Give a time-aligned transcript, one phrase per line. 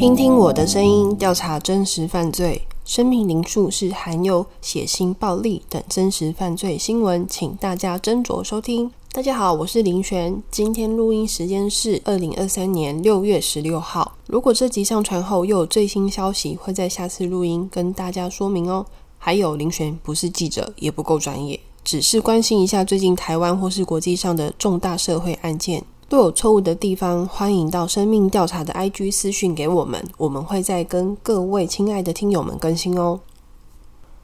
[0.00, 2.62] 听听我的声音，调查真实犯罪。
[2.86, 8.90] 生命灵数是含有血腥、暴力等真实犯罪新闻，请大家斟酌收听。
[9.12, 14.16] 大家好，我是林璇，今天录音时间是二零二三年六月十六号。
[14.26, 18.86] 如果这集上传后又有最新消息，会在下次录音跟大家说明哦。
[19.18, 25.84] 还有，林璇不是记者，也不够专业，只是关心一下最近台湾或是国际上的重大社会案件。
[26.10, 33.20] 若有错误的地方，欢迎到生命调查的 IG 私讯给我们，我们会再跟各位亲爱的听友们更新哦。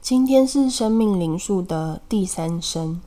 [0.01, 2.99] 今天是生命灵数的第三声。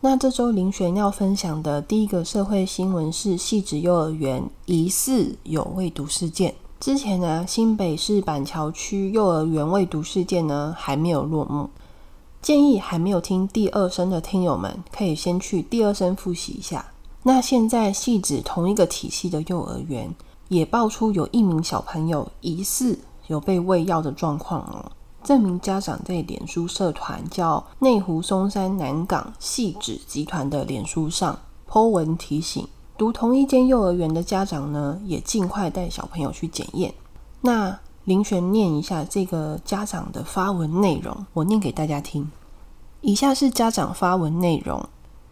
[0.00, 6.56] 那这周林璇要分享的第一个社会新闻是细致幼儿园疑似有未读事件。
[6.80, 11.70] 之前呢，新北市板桥区幼儿园未读事件呢还没有落幕。
[12.40, 16.86] 建议还没有听第二声的听友们，可以先去第二声复习一下。
[17.24, 20.12] 那现在系指同一个体系的幼儿园
[20.48, 24.90] 也爆出有一名小朋友疑似有被喂药的状况哦。
[25.22, 31.38] 这名家长在脸书社团叫内湖松山南港系指集团的脸书上
[31.70, 32.66] po 文提醒，
[32.98, 36.92] 读同一间幼儿园的家长呢，也尽快带小朋友去检验。
[37.40, 42.28] 那林璇念一下这个家长的发文内容，我念给大家听。
[43.00, 44.84] 以下是家长发文内容。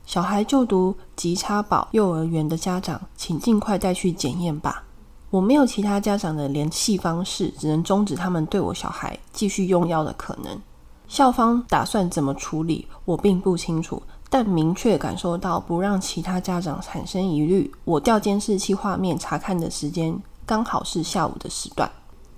[0.05, 4.85] 小孩就读吉差堡幼儿园的家长，请尽快带去检验吧。
[5.31, 10.61] 我没有其他家长的联系方式，只能终止他们对我小孩继续用药的可能。
[11.07, 17.73] 校方打算怎么处理，我并不清楚，但明确感受到不让其他家长产生疑虑。
[17.85, 21.89] 我调监视器画面查看的时间刚好是下午的时段。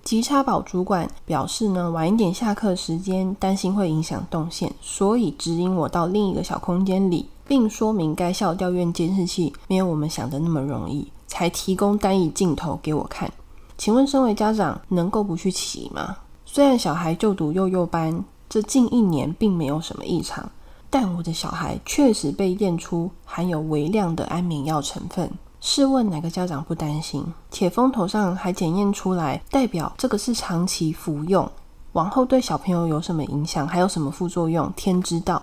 [0.05, 7.29] 吉差堡主管表示呢，晚一点下课时间，担心会影响动线，所以指引我到另一个小空间里。
[7.45, 13.31] 并说明该校调院监视器没有我们想的那么容易，才提供单一镜头给我看。
[13.77, 16.17] 请问，身为家长能够不去骑吗？
[16.47, 20.51] 虽然小孩就读幼幼班，这近一年并没有什么异常，
[20.89, 25.31] 但我的小孩确实被验出含有微量的安眠药成分。
[25.65, 27.25] 试问哪个家长不担心？
[27.53, 31.49] 且风头上还检验出来，代表这个是长期服用，
[31.93, 34.73] 往后对小朋友有什么影响，还有什么副作用？
[34.75, 35.41] 天知道。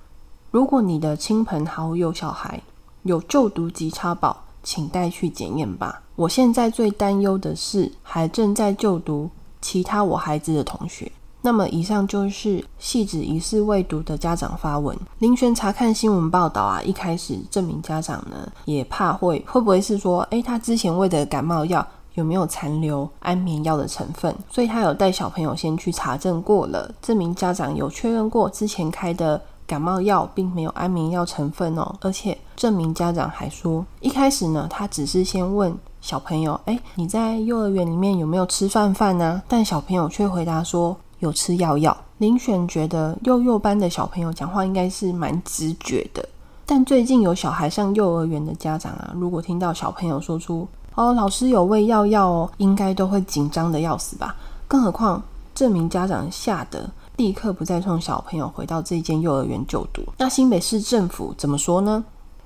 [0.51, 2.61] 如果你的亲朋好友小孩
[3.03, 6.01] 有就读吉差宝，请带去检验吧。
[6.17, 9.29] 我现在最担忧的是还正在就读
[9.61, 11.09] 其他我孩子的同学。
[11.41, 14.97] 那么以上就是系指疑似未读的家长发文。
[15.19, 21.85] 林璇查看新闻报道啊，一开始这名家长呢也怕会会不会是说，诶，他之前喂的感冒药
[22.15, 24.35] 有没有残留安眠药的成分？
[24.51, 26.91] 所以他有带小朋友先去查证过了。
[27.01, 29.41] 这名家长有确认过之前开的。
[29.69, 35.71] 感冒药并没有安眠药成分哦，而且这名家长还说，一开始呢，他只是先问
[36.01, 46.27] 小朋友：“哎，你在幼儿园里面有没有吃饭饭呢？”但小朋友却回答说：“有吃药药。”林选觉得幼幼班的小朋友讲话应该是蛮直觉的，
[46.65, 54.35] 但最近有小孩上幼儿园的家长啊，如果听到小朋友说出“哦，老师有喂药药哦”，应该都会紧张的要死吧？
[54.67, 55.23] 更何况
[55.55, 56.89] 这名家长吓得。
[57.15, 60.01] 立刻不再送小朋友回到这间幼儿园就读。
[60.17, 62.01] 那新北市政府怎么说呢？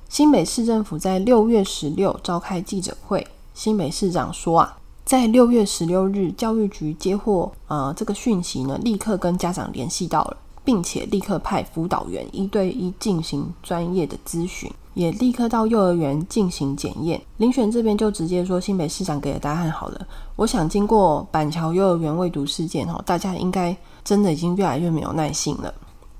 [0.10, 4.76] 新北市政府在六月十六召开记者会，新北市长说啊，
[5.14, 17.22] 在六月十六日，教育局接获呃这个讯息呢，立刻跟家长联系到了，并且立刻派辅导员一对一进行专业的咨询，也立刻到幼儿园进行检验。
[17.38, 20.08] 林选这边就直接说，新北市长给的答案好了。
[20.36, 23.78] 我想经过板桥幼儿园未读事件哈，大家应该。
[24.04, 25.72] 真的已经越来越没有耐性了。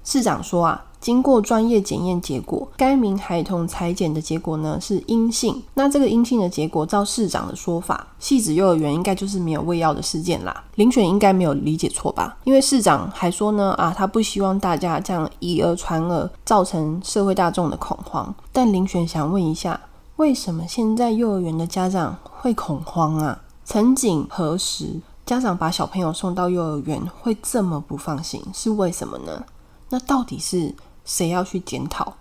[0.06, 5.62] 市长说啊，经过专业检验结果，该名孩童裁剪的结果呢是阴性。
[5.74, 10.64] 那这个阴性的结果，照市长的说法，戏子幼儿园应该就是没有喂药的事件啦。
[10.76, 12.38] 林选应该没有理解错吧？
[12.46, 18.34] 因为市长还说呢，啊，他不希望大家这样以讹传讹，造成社会大众的恐慌。
[18.54, 19.78] 但林选想问一下，
[20.16, 23.42] 为什么现在幼儿园的家长会恐慌啊？
[23.66, 25.02] 曾经何时？
[25.26, 29.44] 家长把小朋友送到幼儿园会这么不放心，是为什么呢？
[29.90, 30.74] 那到底是
[31.06, 32.14] 谁要去检讨？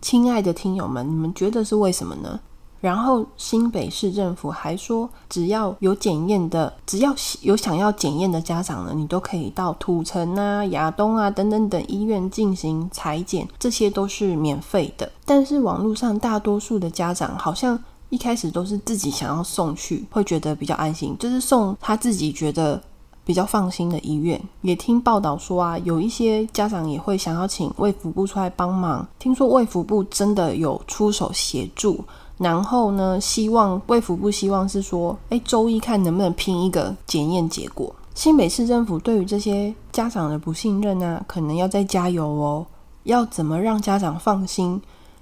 [0.00, 2.38] 亲爱的听友们，你们觉得是为什么呢？
[2.80, 15.10] 然后新北市政府还说，只要有检验的，只要有想要检验的家长呢，你都可以到土城啊、亚东啊等等等医院进行裁剪，这些都是免费的。
[15.24, 17.78] 但是网络上大多数的家长好像。
[18.10, 22.82] 一开始都是自己想要送去，会觉得比较安心，就是送他自己觉得
[23.28, 24.40] 比较放心的医院。
[24.62, 29.06] 也听报道说啊，有一些家长也会想要请卫福部出来帮忙。
[29.18, 32.02] 听说卫福部真的有出手协助，
[32.38, 37.94] 然后呢，希望卫福部希望是说，哎，周一看能不能拼一个检验结果。
[38.14, 42.64] 新北市政府对于这些家长的不信任啊，可能要再加油哦。
[43.02, 44.80] 要怎么让家长放心？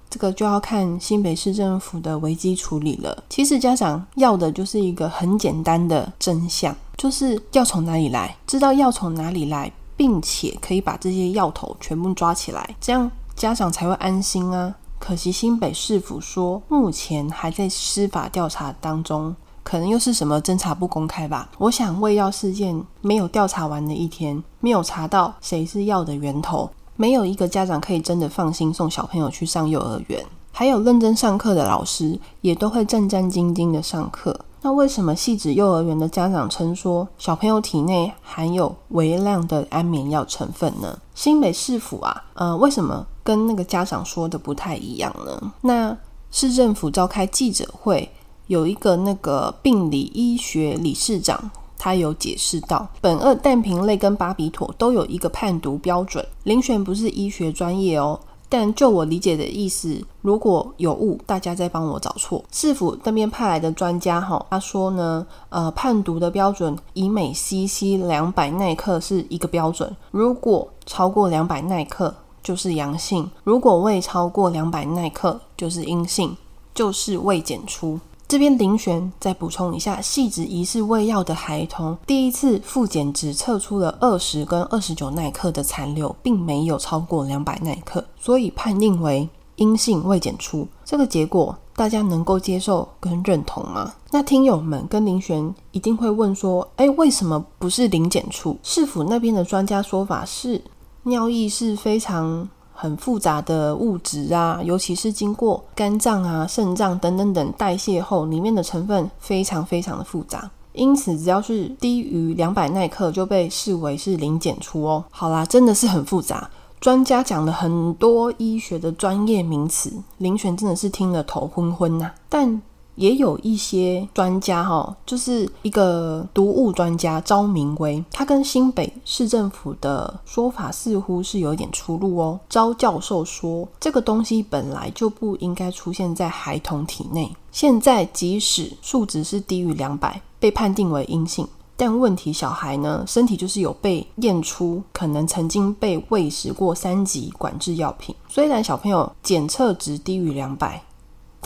[0.08, 3.24] 这个就要看新北市政府的危机处理了。
[3.28, 14.74] 其实家长要的就是一个很简单的真相，就是要从哪里来，知道要从哪里来，并且可以把这些药头全部抓起来，这样家长才会安心啊。
[14.98, 19.36] 可惜新北市府说，目前还在司法调查当中。
[19.62, 21.50] 可能又是什么侦查不公开吧？
[21.58, 30.24] 我想喂药事件没有调查完的一天，没有查到谁是药的源头，没有一个家长可以真的放心送小朋友去上幼儿园。
[30.52, 34.38] 还有认真上课的老师也都会战战兢兢的上课。
[34.66, 40.98] 那为什么细致幼儿园的家长称说小朋友体内含有微量的安眠药成分呢？
[41.14, 45.52] 新北市府啊，呃，为什么跟那个家长说的不太一样呢？
[45.60, 45.96] 那
[46.32, 48.10] 市政府召开记者会。
[48.48, 56.24] 有一个那个病理医学理事长，他有解释到，苯二氮平类跟巴比妥都有一个判读标准。
[56.44, 62.44] 林选不是医学专业哦，但就我理解的意思，如果有误，大家再帮我找错。
[62.52, 76.36] 市府那边派来的专家哈，他说呢，呃，判读的标准以每 CC 两百耐克是一个标准，如果超过两百耐克就是阳性，如果未超过两百耐克就是阴性，
[76.72, 77.98] 就是未检出。
[78.28, 90.66] 这边林璇再补充一下，细致疑似喂药的孩童，第一次复检只测出了二十跟二十九耐克的残留，并没有超过两百耐克，所以判定为阴性未检出。
[90.84, 93.94] 这个结果大家能够接受跟认同吗？
[94.10, 98.58] 那听友们跟林璇一定会问说，哎，为什么不是零检出？
[98.64, 100.60] 市府那边的专家说法是，
[101.04, 102.48] 尿液是非常。
[102.76, 115.04] 很复杂的物质啊，尤其是经过肝脏啊、肾脏等等等代谢后，里面的成分非常非常的复杂，因此只要是低于两百耐克就被视为是零检出哦。
[115.10, 122.62] 好啦，真的是很复杂，专家讲了很多医学的专业名词，林璇真的是听了头昏昏呐，但。
[122.96, 132.38] 也有一些专家哈，就是一个毒物专家招明威，他跟新北市政府的说法似乎是有一点出入哦。
[132.48, 141.46] 招教授说，这个东西本来就不应该出现在孩童体内，现在即使数值是低于两百，被判定为阴性，
[141.76, 150.82] 但问题小孩呢，身体就是有被验出可能曾经被喂食过三级管制药品，虽然小朋友检测值低于两百。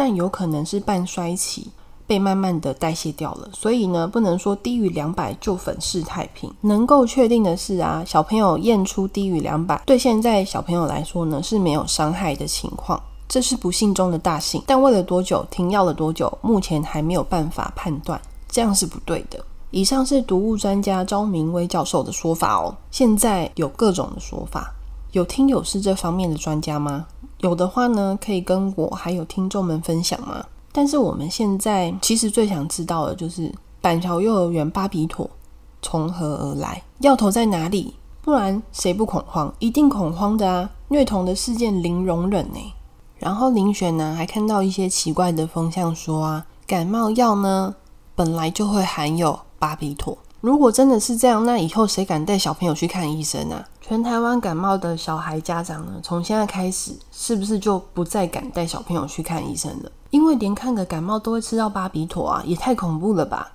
[0.00, 1.68] 但有可能是半衰期，
[2.06, 6.50] 被慢慢的代谢掉了，所以呢，不能说低于两百就粉饰太平。
[6.62, 12.98] 能够确定的是啊，小朋友验出低于两百，对现在小朋友来说呢是没有伤害的情况，
[13.28, 14.62] 这是不幸中的大幸。
[14.66, 18.18] 但喂了多久，停药了多久，目前还没有办法判断，
[18.48, 19.38] 这样是不对的。
[19.70, 22.74] 以上是毒物专家招明威教授的说法哦。
[22.90, 24.72] 现在有各种的说法，
[25.12, 27.06] 有听友是这方面的专家吗？
[27.38, 30.44] 有的话呢，可以跟我还有听众们分享吗？
[30.72, 35.28] 但是我们现在其实最想知道的就是板桥幼儿园巴比妥
[35.82, 37.94] 从何而来，药头在哪里？
[38.22, 39.52] 不然谁不恐慌？
[39.58, 40.70] 一定恐慌的啊！
[40.88, 42.72] 虐童的事件零容忍呢。
[43.18, 47.74] 然后林璇呢还看到一些奇怪的风向，说啊，感冒药呢
[48.14, 50.16] 本来就会含有巴比妥。
[50.40, 53.66] 如果真的是这样，那以后谁敢带小朋友去看医生啊？
[53.90, 59.90] 全台湾感冒的小孩家长呢，从现在开始是不是就不再敢带小朋友去看医生了？
[60.10, 63.50] 因为连看个感冒都会吃到巴比妥啊，也太恐怖了吧！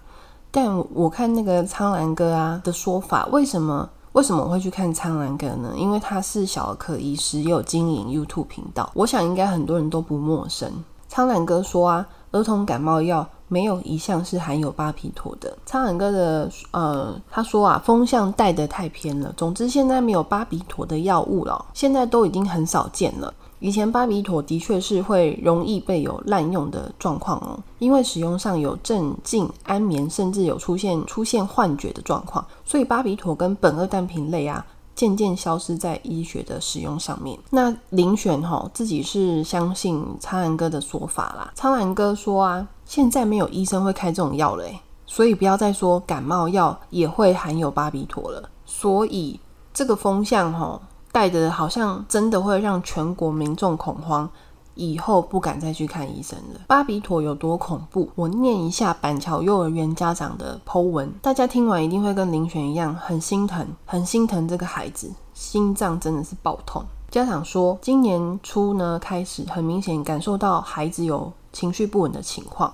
[0.52, 5.74] 但我看那个苍兰哥啊的说法，为什么为什么我会去看苍兰哥呢？
[5.78, 10.70] 因为他是小儿科医师，也有经营 YouTube 频道，我想应该很多人都不陌生。
[11.08, 13.26] 苍兰哥说啊，儿童感冒药。
[13.48, 15.58] 没有一项是含有巴比妥的。
[15.66, 19.34] 苍兰哥的呃，他说啊，风向带得太偏了。
[19.38, 23.34] 总之，现在没有巴比妥的药物了，现在都已经很少见了。
[23.60, 34.66] 以前巴比妥的确是会容易被有滥用的状况哦，因为使用上有镇静、安眠，甚至有出现出现幻觉的状况，所以巴比妥跟苯二氮平类啊。
[34.96, 37.38] 渐渐消失在医学的使用上面。
[37.50, 41.52] 那林选哈自己是相信苍兰哥的说法啦。
[41.54, 44.64] 苍兰哥说啊，现在没有医生会开这种药了，
[45.06, 48.50] 所以不要再说感冒药也会含有巴比妥了。
[48.66, 49.40] 所以
[49.74, 50.80] 这个风向哈
[51.12, 54.30] 带的好像真的会让全国民众恐慌。
[54.78, 56.60] 以后不敢再去看医生了。
[56.68, 58.10] 巴比妥有多恐怖？
[58.14, 66.86] 我念一下板桥幼儿园家长的剖文，大家听完一定会跟林璇一样很心疼，很心疼这个孩子，心脏真的是爆痛。
[67.10, 72.74] 家长说，今年初呢开始，很明显感受到孩子有情绪不稳的情况。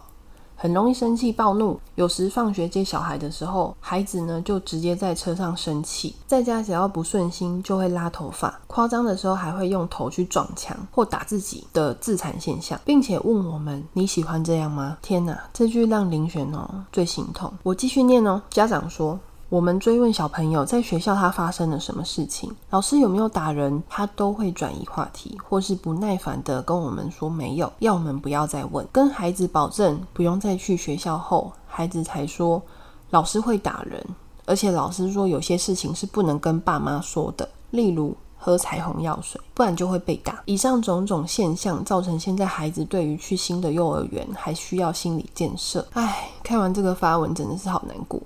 [0.56, 15.00] 很容易生气暴怒，有时放学接小孩的时候，孩子呢就直接在车上生气，在家只要不顺心就会拉头发，夸张的时候还会用头去撞墙或打自己的自残现象，并且问我们你喜欢这样吗？
[15.02, 17.52] 天哪，这句让林璇哦最心痛。
[17.64, 19.20] 我继续念哦，家长说。
[19.52, 28.88] 我们追问小朋友在学校他发生了什么事情，老师有没有打人，他都会转移话题，或是不耐烦的跟我们说没有，要我们不要再问。
[28.94, 32.64] 跟孩子保证不用再去学校后，孩子才说
[33.10, 34.02] 老师会打人，
[34.46, 40.42] 而且老师说有些事情是不能跟爸妈说的，例如喝彩虹药水，不然就会被打。
[40.46, 45.86] 以上种种现象造成现在孩子对于去新的幼儿园还需要心理建设。
[45.92, 48.18] 唉，看完这个发文真的是好难过。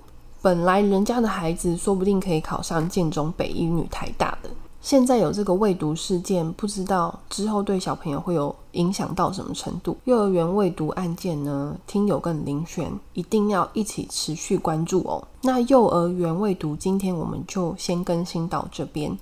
[0.46, 4.50] 本来人家的孩子说不定可以考上建中、北一女、台大的，
[4.80, 9.96] 现在有这个未读事件，不知道之后对小朋友会有影响到什么程度。
[10.04, 15.26] 幼儿园未读案件呢，听友跟林璇一定要一起持续关注哦。
[15.42, 19.18] 那幼儿园未读，今天我们就先更新到这边。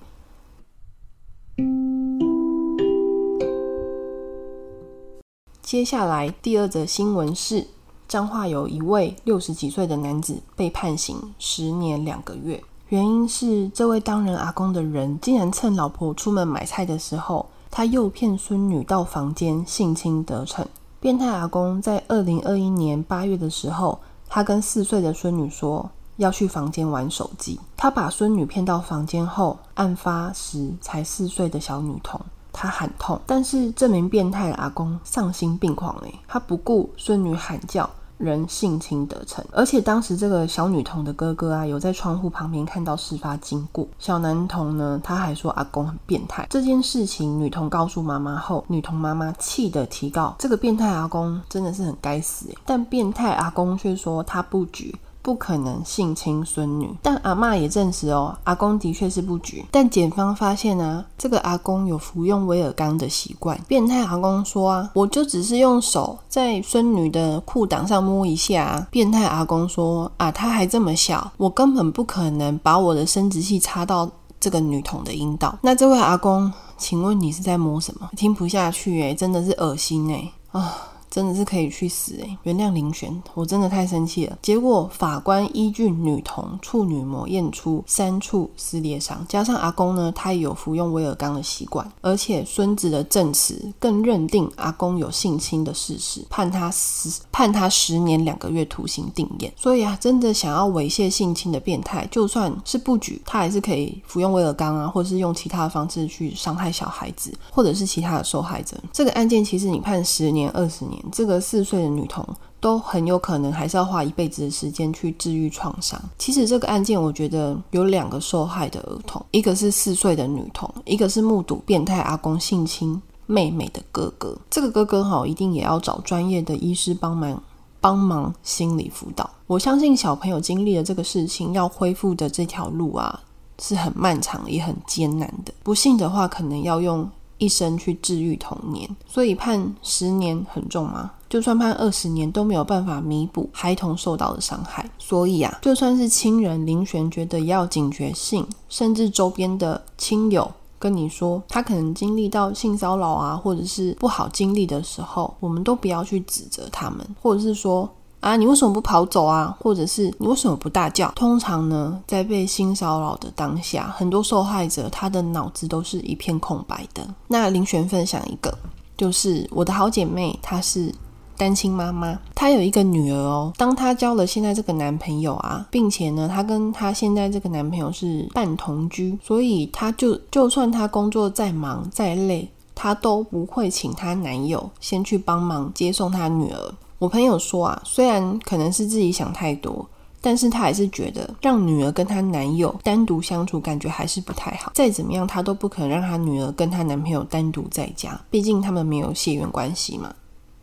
[5.62, 7.66] 接下来第二则新闻是。
[8.07, 20.67] 彰化有一位六十几岁的男子被判刑十年两个月，原因是这位当人阿公的人竟然趁老婆出门买菜的时候，他诱骗孙女到房间性侵得逞。
[21.01, 32.21] 变态阿公在二零二一年八月的时候，他跟四岁的孙女说要去房间玩手机，他把孙女骗到房间后，案发时才四岁的小女童。
[32.55, 39.45] 他喊痛，但是这名变态的阿公丧心病狂诶，他不顾孙女喊叫，人性侵得逞。
[39.51, 43.87] 而且当时这个小女童的哥哥啊，有在窗户旁边看到事发经过。
[43.99, 46.47] 小男童呢，他还说阿公很变态。
[46.49, 54.95] 这件事情，女童告诉妈妈后，女童妈妈气得提告这个变态阿公真的是很该死，但变态阿公却说他不举。
[55.25, 59.64] 不可能性侵孙女，但阿妈也证实哦，阿公的确是不举。
[59.71, 63.59] 但检方发现啊，这个阿公有服用威尔刚的习惯。
[63.66, 68.87] 变态阿公说啊，我就只是用手在孙女的裤裆上摸一下。
[68.90, 74.07] 变态阿公说啊，他还这么小，我根本不可能把我的生殖器插到
[74.38, 75.59] 这个女童的阴道。
[75.62, 78.11] 那这位阿公，请问你是在摸什么？
[78.14, 80.90] 听不下去哎，真的是恶心哎啊！
[81.14, 84.37] 真的是可以去死诶，原谅林璇，我真的太生气了。
[84.42, 99.52] 结果法官依据女童处女膜验出三处撕裂伤，加上阿公呢，他也有服用威尔刚的习惯，而且孙子的证词更认定阿公有性侵的事实，判他十判他十年两个月徒刑定验。
[99.56, 108.76] 所以啊，真的想要猥亵性侵的变态，就算是不举，他还是可以服用威尔刚啊，或者是用其他的方式去伤害小孩子，或者是其他的受害者。
[108.92, 111.04] 这个案件其实你判十年、二十年。
[111.11, 112.27] 这个四岁的女童
[112.61, 116.01] 都很有可能还是要花一辈子的时间去治愈创伤。
[116.19, 124.37] 其实这个案件，我觉得有两个受害的儿童，一个是四岁的女童，一个是目睹变态阿公性侵妹妹的哥哥。
[124.51, 127.43] 这个哥哥哈，一定也要找专业的医师帮忙
[127.81, 129.29] 帮忙心理辅导。
[129.47, 133.21] 我相信小朋友经历了这个事情，要恢复的这条路啊，
[133.59, 135.53] 是很漫长也很艰难的。
[135.63, 137.09] 不幸的话，可能要用。
[137.38, 141.12] 一生去治愈童年，所以判十年很重吗？
[141.29, 144.88] 就算判二十年都没有办法弥补孩童受到的伤害。
[144.99, 157.88] 所以啊，就算是亲人林璇觉得要警觉性，甚至周边的亲友跟你说他可能经历到性骚扰啊，或者是不好经历的时候，我们都不要去指责他们，或者是说。
[158.25, 159.54] 啊，你为什么不跑走啊？
[159.61, 161.12] 或者是你为什么不大叫？
[161.14, 167.07] 通常呢，在被性骚扰的当下，很多受害者他的脑子都是一片空白的。
[167.28, 168.57] 那林璇分享一个，
[168.97, 170.90] 就是我的好姐妹，她是
[171.37, 173.52] 单亲妈妈，她有一个女儿哦。
[173.59, 186.75] 当她交了现在这个男朋友啊，并且呢，她跟她现在这个男朋友是半同居，所以她就就算她工作再忙再累，她都不会请她男友先去帮忙接送她女儿。
[186.99, 189.87] 我朋友说啊，虽然可能是自己想太多，
[190.21, 194.73] 但是她还是觉得让女儿跟她男友单独相处，感觉还是不太好。
[194.75, 200.15] 再怎么样，她都不可能让她女儿跟她男朋友单独在家，毕竟他们没有血缘关系嘛。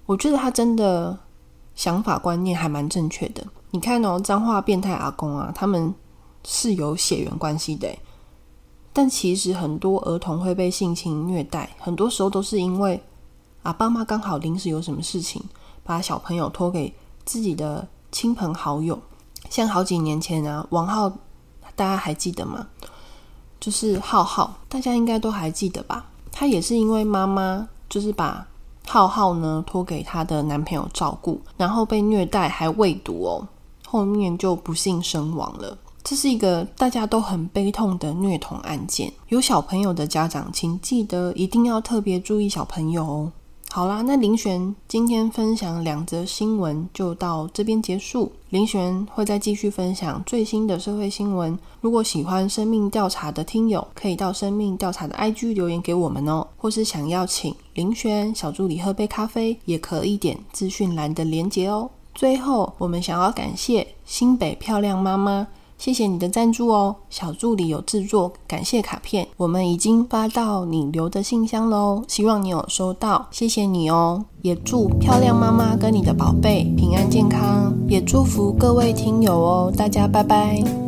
[0.05, 1.17] 我觉得她真的
[1.75, 3.45] 想法观念还蛮正确的。
[3.69, 5.93] 你看哦，脏话变态阿公啊，他们
[6.43, 7.87] 是有血缘关系的，
[8.91, 13.01] 但其实很多儿童会被性侵虐待，很多时候都是因为
[13.63, 15.41] 啊，爸妈刚好临时有什么事情。
[15.83, 16.93] 把小朋友托给
[17.25, 18.99] 自己的亲朋好友，
[19.49, 21.09] 像好几年前啊，王浩，
[21.75, 22.67] 大家还记得吗？
[23.59, 26.05] 就是浩浩，大家应该都还记得吧？
[26.31, 28.47] 他也是因为妈妈就是把
[28.87, 33.47] 浩浩呢托给她的男朋友照顾，然后被虐待还喂毒哦，
[33.85, 35.77] 后面就不幸身亡了。
[36.03, 43.31] 这是一个大家都很悲痛的虐童案件，有小朋友的家长，请记得一定要特别注意小朋友哦。
[43.73, 48.29] 好啦，那林璇今天分享两则新闻就到这边结束。
[48.49, 51.57] 林璇会再继续分享最新的社会新闻。
[51.79, 56.45] 如果喜欢生命调查的听友，可以到生命调查的 IG 留言给我们哦。
[56.57, 61.89] 或是想要请林璇小助理喝杯咖啡，也可以点资讯栏的连结哦。
[62.13, 65.47] 最后，我们想要感谢新北漂亮妈妈。
[65.81, 74.23] 谢谢你的赞助哦，小助理有制作感谢卡片，我们已经发到你留的信箱喽，希望你有收到，谢谢你哦。
[74.43, 80.80] 也祝漂亮妈妈跟你的宝贝平安健康，也祝福各位听友哦，大家拜拜。